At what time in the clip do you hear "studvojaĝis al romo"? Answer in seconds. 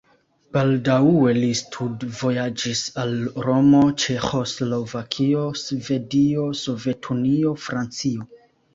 1.59-3.83